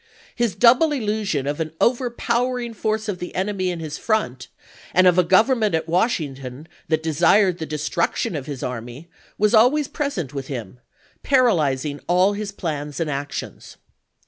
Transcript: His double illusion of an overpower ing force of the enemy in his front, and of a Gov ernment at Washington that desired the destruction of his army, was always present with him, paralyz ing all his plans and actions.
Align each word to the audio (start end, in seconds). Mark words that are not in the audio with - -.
His 0.33 0.55
double 0.55 0.93
illusion 0.93 1.45
of 1.45 1.59
an 1.59 1.73
overpower 1.79 2.57
ing 2.59 2.73
force 2.73 3.07
of 3.07 3.19
the 3.19 3.35
enemy 3.35 3.69
in 3.69 3.79
his 3.79 3.99
front, 3.99 4.47
and 4.95 5.05
of 5.05 5.19
a 5.19 5.23
Gov 5.23 5.45
ernment 5.49 5.75
at 5.75 5.87
Washington 5.87 6.67
that 6.87 7.03
desired 7.03 7.59
the 7.59 7.67
destruction 7.67 8.35
of 8.35 8.47
his 8.47 8.63
army, 8.63 9.09
was 9.37 9.53
always 9.53 9.87
present 9.87 10.33
with 10.33 10.47
him, 10.47 10.79
paralyz 11.23 11.85
ing 11.85 11.99
all 12.07 12.33
his 12.33 12.51
plans 12.51 12.99
and 12.99 13.11
actions. 13.11 13.77